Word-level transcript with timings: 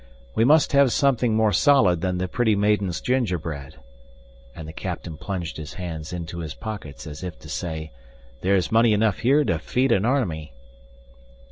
"We 0.33 0.43
must 0.45 0.71
have 0.71 0.91
something 0.91 1.35
more 1.35 1.53
solid 1.53 2.01
than 2.01 2.17
the 2.17 2.27
pretty 2.27 2.55
maiden's 2.55 3.01
gingerbread" 3.01 3.75
and 4.55 4.67
the 4.67 4.73
captain 4.73 5.15
plunged 5.15 5.57
his 5.57 5.73
hands 5.75 6.11
into 6.11 6.39
his 6.39 6.55
pockets 6.55 7.05
as 7.05 7.23
if 7.23 7.37
to 7.37 7.47
say, 7.47 7.91
"There's 8.41 8.71
money 8.71 8.93
enough 8.93 9.19
here 9.19 9.43
to 9.43 9.59
feed 9.59 9.91
an 9.91 10.03
army!" 10.03 10.53